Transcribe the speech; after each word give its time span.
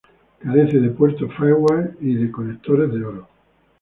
Carece 0.39 0.79
de 0.79 0.89
puerto 0.89 1.29
firewire 1.29 1.91
y 1.99 2.15
de 2.15 2.31
conectores 2.31 2.91
de 2.91 3.05
oro. 3.05 3.27